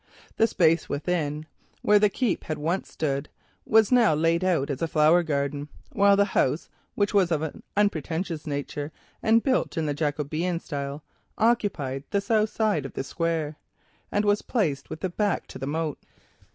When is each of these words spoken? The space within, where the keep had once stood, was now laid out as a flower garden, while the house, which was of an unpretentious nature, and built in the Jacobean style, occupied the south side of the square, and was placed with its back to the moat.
The 0.37 0.47
space 0.47 0.89
within, 0.89 1.45
where 1.83 1.99
the 1.99 2.09
keep 2.09 2.45
had 2.45 2.57
once 2.57 2.89
stood, 2.91 3.29
was 3.67 3.91
now 3.91 4.15
laid 4.15 4.43
out 4.43 4.71
as 4.71 4.81
a 4.81 4.87
flower 4.87 5.21
garden, 5.21 5.69
while 5.91 6.15
the 6.17 6.25
house, 6.33 6.69
which 6.95 7.13
was 7.13 7.29
of 7.31 7.43
an 7.43 7.61
unpretentious 7.77 8.47
nature, 8.47 8.91
and 9.21 9.43
built 9.43 9.77
in 9.77 9.85
the 9.85 9.93
Jacobean 9.93 10.59
style, 10.59 11.03
occupied 11.37 12.03
the 12.09 12.19
south 12.19 12.49
side 12.49 12.83
of 12.83 12.93
the 12.93 13.03
square, 13.03 13.57
and 14.11 14.25
was 14.25 14.41
placed 14.41 14.89
with 14.89 15.03
its 15.05 15.15
back 15.15 15.45
to 15.45 15.59
the 15.59 15.67
moat. 15.67 15.99